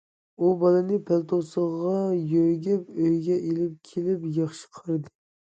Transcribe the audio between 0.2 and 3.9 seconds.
ئۇ بالىنى پەلتوسىغا يۆگەپ ئۆيىگە ئېلىپ